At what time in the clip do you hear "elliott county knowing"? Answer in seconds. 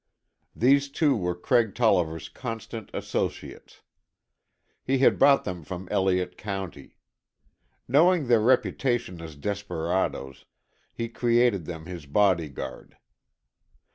5.91-8.25